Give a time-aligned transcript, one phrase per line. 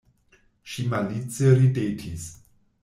[0.71, 2.29] Ŝi malice ridetis.